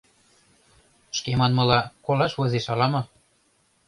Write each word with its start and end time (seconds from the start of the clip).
Шке 1.17 1.31
манмыла, 1.39 1.79
колаш 2.05 2.33
возеш 2.39 2.65
ала-мо. 2.73 3.01